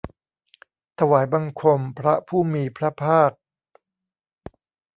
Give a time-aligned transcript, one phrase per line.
[0.99, 3.31] ถวายบังคมพระผู้มีพระภาค